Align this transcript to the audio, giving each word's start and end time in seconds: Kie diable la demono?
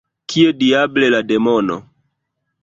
Kie 0.31 0.53
diable 0.63 1.11
la 1.17 1.19
demono? 1.33 1.77